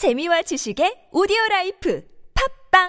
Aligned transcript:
재미와 0.00 0.40
지식의 0.40 1.12
오디오 1.12 1.36
라이프 1.50 2.02
팝빵 2.72 2.88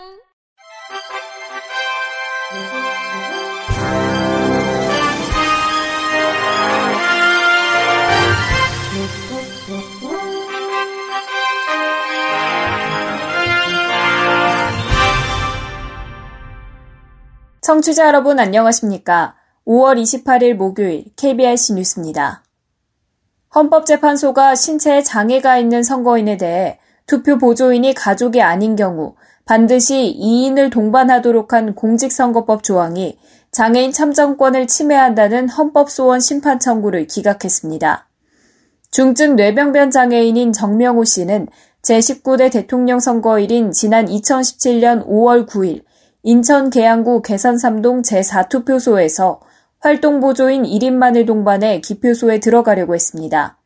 청취자 17.59 18.07
여러분 18.07 18.39
안녕하십니까? 18.39 19.35
5월 19.67 20.01
28일 20.01 20.53
목요일 20.53 21.07
KBRC 21.17 21.73
뉴스입니다. 21.73 22.45
헌법재판소가 23.53 24.55
신체에 24.55 25.03
장애가 25.03 25.57
있는 25.57 25.83
선거인에 25.83 26.37
대해 26.37 26.79
투표 27.05 27.37
보조인이 27.37 27.93
가족이 27.93 28.41
아닌 28.41 28.75
경우 28.75 29.15
반드시 29.45 30.17
2인을 30.19 30.71
동반하도록 30.71 31.51
한 31.53 31.75
공직선거법 31.75 32.63
조항이 32.63 33.17
장애인 33.51 33.91
참정권을 33.91 34.67
침해한다는 34.67 35.49
헌법소원 35.49 36.19
심판 36.19 36.59
청구를 36.59 37.07
기각했습니다. 37.07 38.07
중증 38.91 39.35
뇌병변 39.35 39.91
장애인인 39.91 40.53
정명호 40.53 41.03
씨는 41.03 41.47
제19대 41.81 42.51
대통령 42.51 42.99
선거일인 42.99 43.71
지난 43.71 44.05
2017년 44.05 45.07
5월 45.07 45.47
9일 45.47 45.83
인천 46.23 46.69
계양구 46.69 47.21
계산삼동 47.21 48.03
제4투표소에서 48.03 49.39
활동보조인 49.79 50.63
1인만을 50.63 51.25
동반해 51.25 51.81
기표소에 51.81 52.39
들어가려고 52.39 52.93
했습니다. 52.93 53.57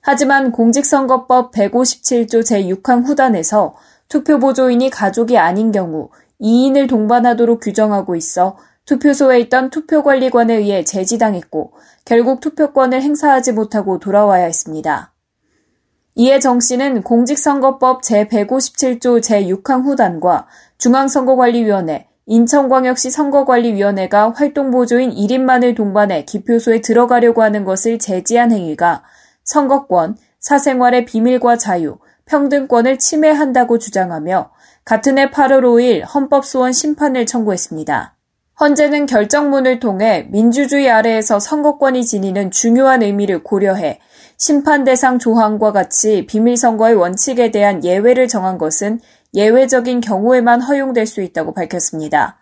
하지만 0.00 0.52
공직선거법 0.52 1.52
157조 1.52 2.40
제6항 2.40 3.06
후단에서 3.06 3.74
투표보조인이 4.08 4.90
가족이 4.90 5.38
아닌 5.38 5.72
경우 5.72 6.08
2인을 6.40 6.88
동반하도록 6.88 7.60
규정하고 7.60 8.16
있어 8.16 8.56
투표소에 8.86 9.40
있던 9.40 9.70
투표관리관에 9.70 10.54
의해 10.54 10.84
제지당했고 10.84 11.72
결국 12.04 12.40
투표권을 12.40 13.02
행사하지 13.02 13.52
못하고 13.52 13.98
돌아와야 13.98 14.44
했습니다. 14.44 15.12
이에 16.16 16.40
정 16.40 16.60
씨는 16.60 17.02
공직선거법 17.02 18.02
제157조 18.02 19.20
제6항 19.20 19.84
후단과 19.84 20.48
중앙선거관리위원회, 20.78 22.08
인천광역시 22.26 23.10
선거관리위원회가 23.10 24.32
활동보조인 24.34 25.10
1인만을 25.10 25.76
동반해 25.76 26.24
기표소에 26.24 26.80
들어가려고 26.80 27.42
하는 27.42 27.64
것을 27.64 27.98
제지한 27.98 28.50
행위가 28.50 29.02
선거권, 29.44 30.16
사생활의 30.38 31.04
비밀과 31.04 31.56
자유, 31.56 31.98
평등권을 32.26 32.98
침해한다고 32.98 33.78
주장하며 33.78 34.50
같은 34.84 35.18
해 35.18 35.30
8월 35.30 35.62
5일 35.62 36.04
헌법소원 36.12 36.72
심판을 36.72 37.26
청구했습니다. 37.26 38.16
헌재는 38.60 39.06
결정문을 39.06 39.80
통해 39.80 40.26
민주주의 40.30 40.90
아래에서 40.90 41.40
선거권이 41.40 42.04
지니는 42.04 42.50
중요한 42.50 43.02
의미를 43.02 43.42
고려해 43.42 44.00
심판 44.36 44.84
대상 44.84 45.18
조항과 45.18 45.72
같이 45.72 46.26
비밀선거의 46.26 46.94
원칙에 46.94 47.50
대한 47.50 47.84
예외를 47.84 48.28
정한 48.28 48.58
것은 48.58 49.00
예외적인 49.34 50.00
경우에만 50.00 50.60
허용될 50.60 51.06
수 51.06 51.22
있다고 51.22 51.54
밝혔습니다. 51.54 52.39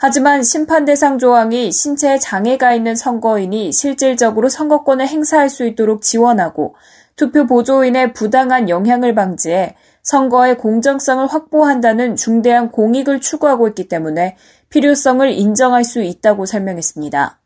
하지만 0.00 0.44
심판 0.44 0.84
대상 0.84 1.18
조항이 1.18 1.72
신체에 1.72 2.18
장애가 2.18 2.72
있는 2.72 2.94
선거인이 2.94 3.72
실질적으로 3.72 4.48
선거권을 4.48 5.08
행사할 5.08 5.50
수 5.50 5.66
있도록 5.66 6.02
지원하고 6.02 6.76
투표 7.16 7.46
보조인의 7.46 8.12
부당한 8.12 8.68
영향을 8.68 9.16
방지해 9.16 9.74
선거의 10.04 10.56
공정성을 10.56 11.26
확보한다는 11.26 12.14
중대한 12.14 12.70
공익을 12.70 13.20
추구하고 13.20 13.66
있기 13.68 13.88
때문에 13.88 14.36
필요성을 14.68 15.32
인정할 15.32 15.82
수 15.82 16.00
있다고 16.00 16.46
설명했습니다. 16.46 17.40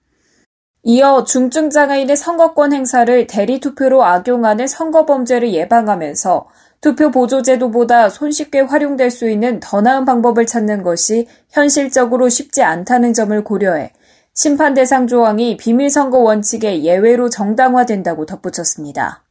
이어 0.83 1.25
중증장애인의 1.25 2.17
선거권 2.17 2.75
행사를 2.75 3.27
대리투표로 3.27 4.05
악용하는 4.05 4.67
선거범죄를 4.67 5.55
예방하면서 5.55 6.47
투표 6.83 7.13
보조제도보다 7.13 8.09
손쉽게 8.11 8.61
활용될 8.61 9.11
수 9.13 9.31
있는 9.31 9.61
더 9.61 9.81
나은 9.81 10.05
방법을 10.05 10.47
찾는 10.47 10.83
것이 10.83 11.29
현실적으로 11.49 12.29
쉽지 12.29 12.63
않다는 12.63 13.15
점을 13.15 13.43
고려해 13.45 13.93
심판 14.35 14.75
대상 14.75 15.07
조항이 15.07 15.57
비밀선거 15.57 16.19
원칙의 16.19 16.85
예외로 16.85 17.31
정당화된다고 17.31 18.27
덧붙였습니다. 18.27 19.23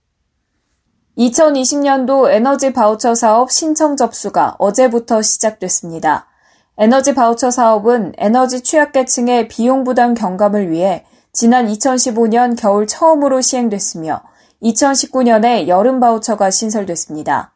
2020년도 1.17 2.31
에너지 2.31 2.71
바우처 2.71 3.15
사업 3.15 3.51
신청 3.51 3.97
접수가 3.97 4.55
어제부터 4.57 5.21
시작됐습니다. 5.21 6.27
에너지 6.77 7.13
바우처 7.13 7.51
사업은 7.51 8.13
에너지 8.17 8.61
취약계층의 8.61 9.49
비용 9.49 9.83
부담 9.83 10.13
경감을 10.13 10.71
위해 10.71 11.03
지난 11.33 11.67
2015년 11.67 12.57
겨울 12.57 12.87
처음으로 12.87 13.41
시행됐으며 13.41 14.21
2019년에 14.63 15.67
여름 15.67 15.99
바우처가 15.99 16.51
신설됐습니다. 16.51 17.53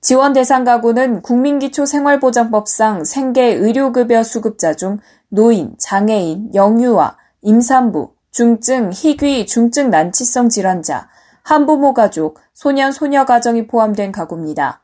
지원 0.00 0.32
대상 0.32 0.64
가구는 0.64 1.22
국민기초생활보장법상 1.22 3.04
생계 3.04 3.54
의료급여 3.54 4.22
수급자 4.22 4.74
중 4.74 4.98
노인, 5.28 5.74
장애인, 5.78 6.54
영유아, 6.54 7.16
임산부, 7.42 8.12
중증, 8.30 8.90
희귀, 8.92 9.46
중증 9.46 9.90
난치성 9.90 10.48
질환자, 10.48 11.08
한부모 11.42 11.94
가족, 11.94 12.38
소년, 12.54 12.92
소녀 12.92 13.24
가정이 13.24 13.66
포함된 13.66 14.12
가구입니다. 14.12 14.82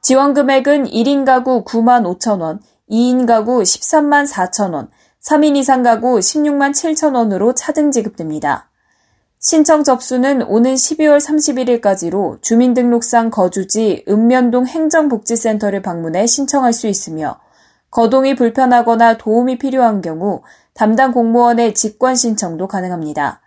지원 0.00 0.32
금액은 0.32 0.86
1인 0.86 1.24
가구 1.24 1.64
9만 1.64 2.04
5천 2.18 2.40
원, 2.40 2.60
2인 2.90 3.26
가구 3.26 3.60
13만 3.60 4.26
4천 4.26 4.74
원, 4.74 4.90
3인 5.22 5.56
이상 5.56 5.82
가구 5.82 6.18
16만 6.18 6.72
7천 6.72 7.14
원으로 7.14 7.54
차등 7.54 7.90
지급됩니다. 7.90 8.67
신청 9.40 9.84
접수는 9.84 10.42
오는 10.42 10.74
12월 10.74 11.20
31일까지로 11.20 12.42
주민등록상 12.42 13.30
거주지 13.30 14.04
읍면동 14.08 14.66
행정복지센터를 14.66 15.80
방문해 15.80 16.26
신청할 16.26 16.72
수 16.72 16.88
있으며 16.88 17.38
거동이 17.92 18.34
불편하거나 18.34 19.16
도움이 19.16 19.58
필요한 19.58 20.00
경우 20.00 20.42
담당 20.74 21.12
공무원의 21.12 21.74
직관 21.74 22.16
신청도 22.16 22.66
가능합니다. 22.66 23.40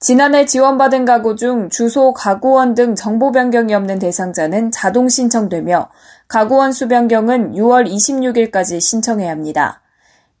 지난해 0.00 0.46
지원받은 0.46 1.04
가구 1.04 1.36
중 1.36 1.68
주소, 1.68 2.14
가구원 2.14 2.74
등 2.74 2.94
정보 2.94 3.30
변경이 3.30 3.74
없는 3.74 3.98
대상자는 3.98 4.70
자동 4.70 5.10
신청되며 5.10 5.90
가구원 6.26 6.72
수 6.72 6.88
변경은 6.88 7.52
6월 7.52 7.86
26일까지 7.86 8.80
신청해야 8.80 9.30
합니다. 9.30 9.82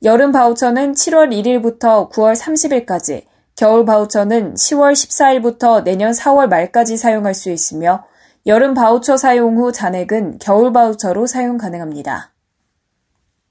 여름 0.02 0.32
바우처는 0.32 0.92
7월 0.92 1.30
1일부터 1.30 2.10
9월 2.10 2.34
30일까지 2.34 3.27
겨울 3.58 3.84
바우처는 3.84 4.54
10월 4.54 4.92
14일부터 4.92 5.82
내년 5.82 6.12
4월 6.12 6.46
말까지 6.46 6.96
사용할 6.96 7.34
수 7.34 7.50
있으며 7.50 8.04
여름 8.46 8.72
바우처 8.72 9.16
사용 9.16 9.58
후 9.58 9.72
잔액은 9.72 10.38
겨울 10.38 10.72
바우처로 10.72 11.26
사용 11.26 11.58
가능합니다. 11.58 12.32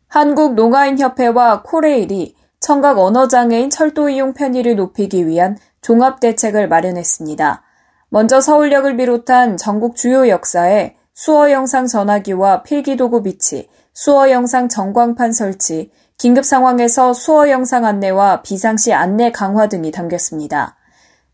한국농아인협회와 0.08 1.62
코레일이 1.64 2.38
청각 2.62 3.00
언어장애인 3.00 3.70
철도 3.70 4.08
이용 4.08 4.34
편의를 4.34 4.78
높이기 4.78 5.28
위한 5.28 5.58
종합대책을 5.82 6.70
마련했습니다. 6.70 7.64
먼저 8.08 8.40
서울역을 8.40 8.96
비롯한 8.96 9.58
전국 9.58 9.98
주요 9.98 10.30
역사에 10.30 10.96
수어 11.14 11.52
영상 11.52 11.86
전화기와 11.86 12.64
필기도구 12.64 13.24
비치, 13.24 13.68
수어 13.92 14.32
영상 14.32 14.70
전광판 14.70 15.34
설치, 15.34 15.92
긴급 16.18 16.46
상황에서 16.46 17.14
수어 17.14 17.50
영상 17.52 17.86
안내와 17.86 18.42
비상시 18.42 18.92
안내 18.92 19.32
강화 19.32 19.70
등이 19.70 19.92
담겼습니다. 19.92 20.76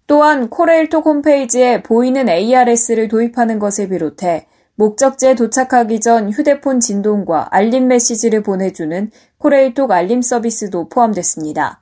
또한 0.07 0.49
코레일톡 0.49 1.05
홈페이지에 1.05 1.81
보이는 1.81 2.27
ARS를 2.27 3.07
도입하는 3.07 3.59
것을 3.59 3.87
비롯해 3.87 4.45
목적지에 4.75 5.35
도착하기 5.35 6.01
전 6.01 6.29
휴대폰 6.29 6.81
진동과 6.81 7.47
알림 7.51 7.87
메시지를 7.87 8.43
보내주는 8.43 9.09
코레일톡 9.37 9.89
알림 9.89 10.21
서비스도 10.21 10.89
포함됐습니다. 10.89 11.81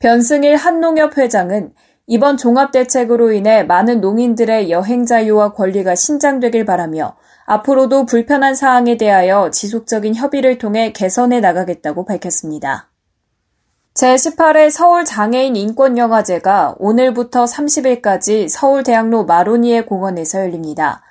변승일 0.00 0.56
한농협 0.56 1.16
회장은 1.16 1.72
이번 2.06 2.36
종합대책으로 2.36 3.32
인해 3.32 3.62
많은 3.62 4.02
농인들의 4.02 4.70
여행 4.70 5.06
자유와 5.06 5.54
권리가 5.54 5.94
신장되길 5.94 6.66
바라며 6.66 7.16
앞으로도 7.52 8.06
불편한 8.06 8.54
사항에 8.54 8.96
대하여 8.96 9.50
지속적인 9.50 10.14
협의를 10.14 10.58
통해 10.58 10.92
개선해 10.92 11.40
나가겠다고 11.40 12.04
밝혔습니다. 12.04 12.90
제18회 13.94 14.70
서울장애인 14.70 15.56
인권영화제가 15.56 16.76
오늘부터 16.78 17.46
30일까지 17.46 18.48
서울대학로 18.48 19.24
마로니에 19.24 19.80
공원에서 19.80 20.38
열립니다. 20.38 21.02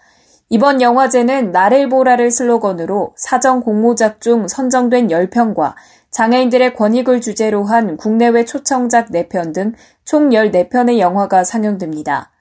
이번 0.47 0.81
영화제는 0.81 1.51
나를 1.51 1.89
보라를 1.89 2.31
슬로건으로 2.31 3.15
사정 3.17 3.59
공모작 3.59 4.21
중 4.21 4.47
선정된 4.47 5.09
10편과 5.09 5.73
장애인들의 6.09 6.73
권익을 6.73 7.19
주제로 7.19 7.65
한 7.65 7.97
국내외 7.97 8.45
초청작 8.45 9.09
4편 9.09 9.53
등 9.53 9.73
총 10.05 10.29
14편의 10.29 10.99
영화가 10.99 11.43
상영됩니다. 11.43 12.31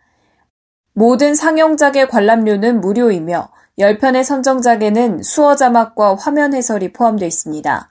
모든 0.94 1.34
상영작의 1.34 2.06
관람료는 2.08 2.80
무료이며 2.80 3.48
10편의 3.78 4.24
선정작에는 4.24 5.22
수어 5.22 5.54
자막과 5.56 6.16
화면 6.16 6.52
해설이 6.54 6.92
포함되어 6.92 7.26
있습니다. 7.26 7.90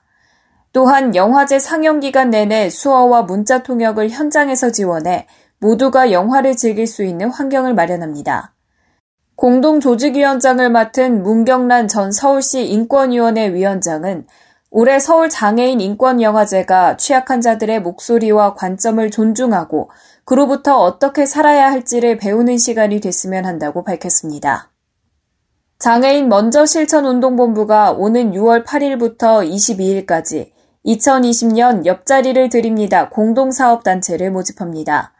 또한 0.72 1.14
영화제 1.14 1.58
상영 1.58 2.00
기간 2.00 2.30
내내 2.30 2.68
수어와 2.68 3.22
문자 3.22 3.62
통역을 3.62 4.10
현장에서 4.10 4.70
지원해 4.70 5.26
모두가 5.60 6.12
영화를 6.12 6.56
즐길 6.56 6.86
수 6.86 7.02
있는 7.02 7.30
환경을 7.30 7.74
마련합니다. 7.74 8.52
공동 9.34 9.80
조직위원장을 9.80 10.68
맡은 10.70 11.22
문경란 11.22 11.88
전 11.88 12.12
서울시 12.12 12.66
인권위원회 12.66 13.54
위원장은 13.54 14.26
올해 14.70 14.98
서울 14.98 15.30
장애인 15.30 15.80
인권영화제가 15.80 16.98
취약한 16.98 17.40
자들의 17.40 17.80
목소리와 17.80 18.54
관점을 18.54 19.10
존중하고 19.10 19.90
그로부터 20.24 20.76
어떻게 20.76 21.24
살아야 21.24 21.70
할지를 21.70 22.18
배우는 22.18 22.58
시간이 22.58 23.00
됐으면 23.00 23.46
한다고 23.46 23.82
밝혔습니다. 23.82 24.70
장애인 25.78 26.28
먼저 26.28 26.66
실천 26.66 27.06
운동본부가 27.06 27.92
오는 27.92 28.32
6월 28.32 28.64
8일부터 28.64 29.48
22일까지 29.48 30.50
2020년 30.84 31.86
옆자리를 31.86 32.48
드립니다 32.48 33.08
공동사업단체를 33.10 34.32
모집합니다. 34.32 35.12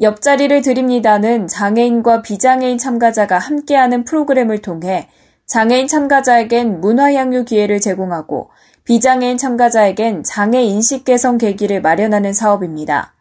옆자리를 0.00 0.62
드립니다는 0.62 1.48
장애인과 1.48 2.22
비장애인 2.22 2.78
참가자가 2.78 3.38
함께하는 3.38 4.04
프로그램을 4.04 4.62
통해 4.62 5.10
장애인 5.44 5.86
참가자에겐 5.86 6.80
문화향유 6.80 7.44
기회를 7.44 7.78
제공하고 7.78 8.48
비장애인 8.84 9.36
참가자에겐 9.36 10.22
장애 10.22 10.62
인식 10.62 11.04
개선 11.04 11.36
계기를 11.36 11.82
마련하는 11.82 12.32
사업입니다. 12.32 13.12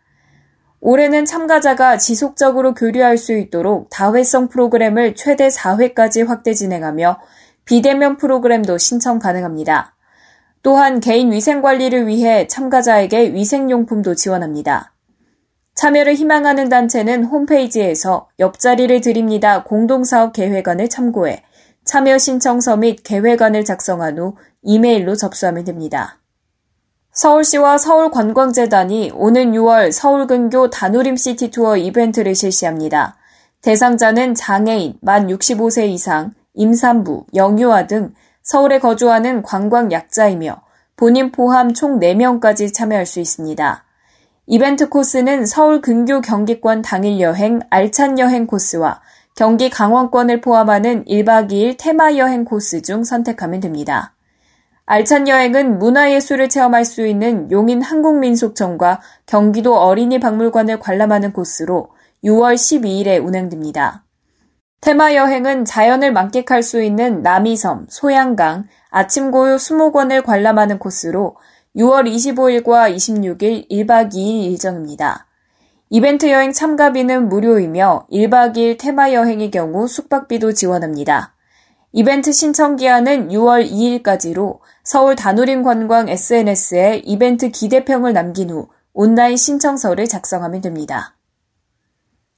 올해는 0.81 1.25
참가자가 1.25 1.97
지속적으로 1.97 2.73
교류할 2.73 3.17
수 3.17 3.33
있도록 3.33 3.89
다회성 3.89 4.47
프로그램을 4.47 5.15
최대 5.15 5.47
4회까지 5.47 6.25
확대 6.25 6.53
진행하며 6.53 7.19
비대면 7.65 8.17
프로그램도 8.17 8.77
신청 8.77 9.19
가능합니다. 9.19 9.95
또한 10.63 10.99
개인 10.99 11.31
위생 11.31 11.61
관리를 11.61 12.07
위해 12.07 12.47
참가자에게 12.47 13.33
위생용품도 13.33 14.15
지원합니다. 14.15 14.93
참여를 15.75 16.15
희망하는 16.15 16.67
단체는 16.67 17.23
홈페이지에서 17.23 18.27
옆자리를 18.39 18.99
드립니다 18.99 19.63
공동사업 19.63 20.33
계획안을 20.33 20.89
참고해 20.89 21.43
참여 21.85 22.17
신청서 22.17 22.77
및 22.77 23.01
계획안을 23.03 23.63
작성한 23.63 24.19
후 24.19 24.35
이메일로 24.61 25.15
접수하면 25.15 25.63
됩니다. 25.63 26.19
서울시와 27.19 27.77
서울관광재단이 27.77 29.11
오는 29.13 29.51
6월 29.51 29.91
서울근교 29.91 30.69
다누림 30.69 31.17
시티 31.17 31.51
투어 31.51 31.75
이벤트를 31.75 32.33
실시합니다. 32.33 33.17
대상자는 33.61 34.35
장애인, 34.35 34.99
만 35.01 35.27
65세 35.27 35.89
이상, 35.89 36.33
임산부, 36.53 37.25
영유아 37.35 37.87
등 37.87 38.13
서울에 38.41 38.79
거주하는 38.79 39.43
관광 39.43 39.91
약자이며 39.91 40.61
본인 40.95 41.33
포함 41.33 41.73
총 41.73 41.99
4명까지 41.99 42.73
참여할 42.73 43.05
수 43.05 43.19
있습니다. 43.19 43.83
이벤트 44.47 44.87
코스는 44.87 45.45
서울 45.45 45.81
근교 45.81 46.21
경기권 46.21 46.83
당일 46.83 47.19
여행 47.19 47.59
알찬 47.69 48.17
여행 48.19 48.47
코스와 48.47 49.01
경기 49.35 49.69
강원권을 49.69 50.39
포함하는 50.39 51.03
1박 51.03 51.51
2일 51.51 51.75
테마 51.77 52.15
여행 52.15 52.45
코스 52.45 52.81
중 52.81 53.03
선택하면 53.03 53.59
됩니다. 53.59 54.13
알찬 54.91 55.27
여행은 55.27 55.77
문화예술을 55.77 56.49
체험할 56.49 56.83
수 56.83 57.05
있는 57.05 57.51
용인 57.51 57.79
한국민속촌과 57.83 59.01
경기도 59.27 59.77
어린이 59.77 60.19
박물관을 60.19 60.79
관람하는 60.79 61.31
코스로 61.31 61.89
6월 62.23 62.55
12일에 62.55 63.23
운행됩니다. 63.23 64.03
테마 64.81 65.13
여행은 65.13 65.65
자연을 65.65 66.11
만끽할 66.11 66.63
수 66.63 66.81
있는 66.81 67.21
남이섬, 67.21 67.85
소양강, 67.87 68.65
아침고요 68.89 69.59
수목원을 69.59 70.23
관람하는 70.23 70.79
코스로 70.79 71.35
6월 71.75 72.11
25일과 72.11 72.91
26일 72.91 73.69
1박 73.69 74.11
2일 74.11 74.45
일정입니다. 74.45 75.27
이벤트 75.91 76.31
여행 76.31 76.51
참가비는 76.51 77.29
무료이며 77.29 78.07
1박 78.11 78.55
2일 78.55 78.79
테마 78.79 79.13
여행의 79.13 79.51
경우 79.51 79.87
숙박비도 79.87 80.53
지원합니다. 80.53 81.35
이벤트 81.91 82.31
신청 82.31 82.75
기한은 82.75 83.29
6월 83.29 83.67
2일까지로 83.69 84.59
서울 84.91 85.15
다누림 85.15 85.61
관광 85.61 86.09
SNS에 86.09 87.03
이벤트 87.05 87.51
기대평을 87.51 88.11
남긴 88.11 88.49
후 88.49 88.69
온라인 88.91 89.37
신청서를 89.37 90.07
작성하면 90.07 90.61
됩니다. 90.61 91.15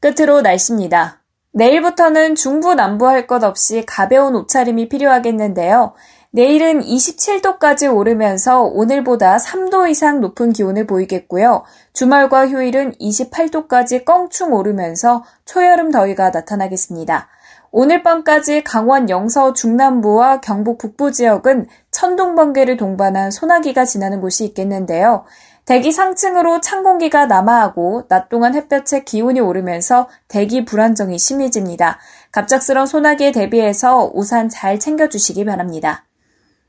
끝으로 0.01 0.41
날씨입니다. 0.41 1.21
내일부터는 1.53 2.35
중부 2.35 2.73
남부 2.75 3.07
할 3.07 3.25
것 3.25 3.45
없이 3.45 3.85
가벼운 3.87 4.35
옷차림이 4.35 4.89
필요하겠는데요. 4.89 5.93
내일은 6.31 6.81
27도까지 6.81 7.89
오르면서 7.95 8.63
오늘보다 8.63 9.37
3도 9.37 9.89
이상 9.89 10.19
높은 10.19 10.51
기온을 10.51 10.85
보이겠고요. 10.87 11.63
주말과 11.93 12.49
휴일은 12.49 12.95
28도까지 12.99 14.03
껑충 14.03 14.51
오르면서 14.51 15.23
초여름 15.45 15.89
더위가 15.91 16.31
나타나겠습니다. 16.31 17.29
오늘 17.73 18.03
밤까지 18.03 18.65
강원 18.65 19.09
영서 19.09 19.53
중남부와 19.53 20.41
경북 20.41 20.77
북부 20.77 21.13
지역은 21.13 21.67
천둥 21.89 22.35
번개를 22.35 22.75
동반한 22.75 23.31
소나기가 23.31 23.85
지나는 23.85 24.19
곳이 24.19 24.43
있겠는데요. 24.43 25.23
대기 25.65 25.93
상층으로 25.93 26.59
찬 26.59 26.83
공기가 26.83 27.27
남하하고 27.27 28.09
낮 28.09 28.27
동안 28.27 28.55
햇볕에 28.55 29.05
기온이 29.05 29.39
오르면서 29.39 30.09
대기 30.27 30.65
불안정이 30.65 31.17
심해집니다. 31.17 31.99
갑작스런 32.33 32.87
소나기에 32.87 33.31
대비해서 33.31 34.11
우산 34.13 34.49
잘 34.49 34.77
챙겨주시기 34.77 35.45
바랍니다. 35.45 36.03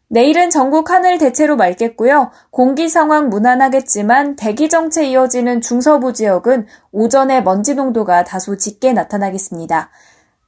내일은 0.06 0.50
전국 0.50 0.90
하늘 0.90 1.18
대체로 1.18 1.56
맑겠고요. 1.56 2.30
공기 2.50 2.88
상황 2.88 3.28
무난하겠지만 3.28 4.36
대기 4.36 4.68
정체 4.68 5.06
이어지는 5.06 5.62
중서부 5.62 6.12
지역은 6.12 6.66
오전에 6.92 7.40
먼지 7.40 7.74
농도가 7.74 8.22
다소 8.22 8.56
짙게 8.56 8.92
나타나겠습니다. 8.92 9.90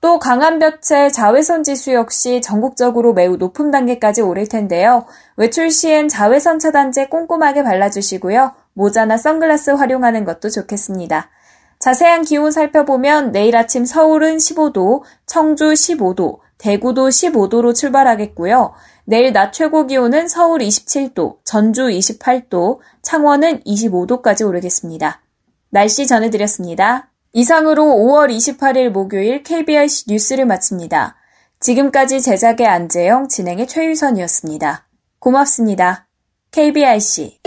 또 0.05 0.19
강한 0.19 0.59
볕에 0.59 1.09
자외선 1.09 1.63
지수 1.63 1.95
역시 1.95 2.43
전국적으로 2.43 3.15
매우 3.15 3.39
높은 3.39 3.71
단계까지 3.71 4.21
오를 4.21 4.47
텐데요. 4.47 5.07
외출 5.39 5.71
시엔 5.71 6.09
자외선 6.09 6.59
차단제 6.59 7.07
꼼꼼하게 7.07 7.63
발라주시고요. 7.63 8.53
모자나 8.75 9.17
선글라스 9.17 9.71
활용하는 9.71 10.27
것도 10.27 10.51
좋겠습니다. 10.51 11.31
자세한 11.79 12.25
기온 12.25 12.51
살펴보면 12.51 13.33
내일 13.33 13.57
아침 13.57 13.87
서울은 13.87 14.37
15도, 14.37 15.05
청주 15.25 15.73
15도, 15.73 16.41
대구도 16.59 17.09
15도로 17.09 17.75
출발하겠고요. 17.75 18.75
내일 19.07 19.33
낮 19.33 19.55
최고 19.55 19.87
기온은 19.87 20.29
서울 20.29 20.61
27도, 20.61 21.39
전주 21.45 21.85
28도, 21.85 22.81
창원은 23.01 23.63
25도까지 23.63 24.47
오르겠습니다. 24.47 25.23
날씨 25.71 26.07
전해드렸습니다. 26.07 27.14
이상으로 27.37 27.83
5월 27.83 28.31
28일 28.31 28.91
목요일 28.91 29.43
KBIC 29.43 30.05
뉴스를 30.09 30.47
마칩니다. 30.47 31.17
지금까지 31.59 32.21
제작의 32.21 32.65
안재영, 32.65 33.29
진행의 33.29 33.67
최유선이었습니다. 33.67 34.87
고맙습니다. 35.19 36.07
KBIC 36.53 37.41